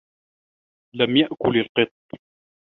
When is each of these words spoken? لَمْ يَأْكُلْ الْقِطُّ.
لَمْ 0.95 1.15
يَأْكُلْ 1.17 1.57
الْقِطُّ. 1.57 1.91